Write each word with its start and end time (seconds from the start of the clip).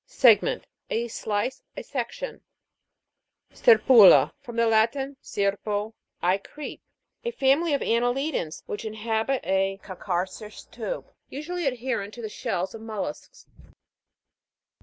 SEG'MENT. 0.07 0.65
A 0.89 1.07
slice, 1.09 1.61
a 1.77 1.83
section. 1.83 2.41
SER'PULA. 3.53 4.33
From 4.41 4.55
the 4.55 4.65
Latin, 4.65 5.15
serpo, 5.21 5.93
1 6.21 6.39
creep. 6.39 6.81
A 7.23 7.29
family 7.29 7.75
of 7.75 7.81
anne'lidans, 7.83 8.63
which 8.65 8.83
inhabit 8.83 9.41
a 9.45 9.79
calcareous 9.83 10.65
tube, 10.71 11.13
usually 11.29 11.67
adherent 11.67 12.15
to 12.15 12.23
the 12.23 12.29
shells 12.29 12.73
of 12.73 12.81
mollusks. 12.81 13.45